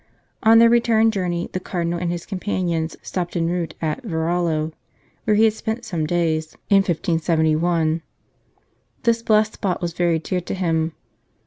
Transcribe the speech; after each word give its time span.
On 0.41 0.57
their 0.57 0.67
return 0.67 1.11
journey, 1.11 1.47
the 1.53 1.59
Cardinal 1.59 1.99
and 1.99 2.09
his 2.11 2.25
companions 2.25 2.97
stopped 3.03 3.35
en 3.37 3.45
route 3.45 3.75
at 3.83 4.01
Varallo, 4.03 4.73
where 5.25 5.35
he 5.35 5.43
had 5.43 5.53
spent 5.53 5.85
some 5.85 6.07
days 6.07 6.55
in 6.71 6.77
1571. 6.77 8.01
This 9.03 9.21
blessed 9.21 9.53
spot 9.53 9.79
was 9.79 9.93
very 9.93 10.17
dear 10.17 10.41
to 10.41 10.53
him. 10.55 10.93